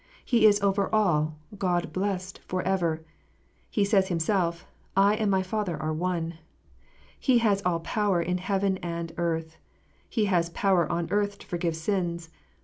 [0.25, 3.05] He is" over all, God blessed for ever."
[3.69, 4.65] He says Himself,
[4.97, 6.39] "I and my Father are one."
[7.19, 9.57] He has" all power in heaven and earth."
[10.09, 12.29] He has" power on earth to forgive sins."